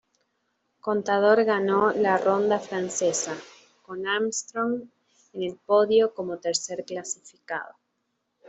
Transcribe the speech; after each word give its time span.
Contador 0.79 1.43
ganó 1.45 1.91
la 1.91 2.17
ronda 2.17 2.57
francesa, 2.57 3.37
con 3.83 4.07
Armstrong 4.07 4.89
en 5.33 5.43
el 5.43 5.57
podio 5.59 6.15
como 6.15 6.39
tercer 6.39 6.83
clasificado. 6.85 7.75